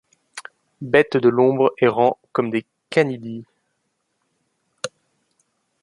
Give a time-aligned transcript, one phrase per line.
[0.81, 3.45] Bêtes de l’ombre errant comme des Canidies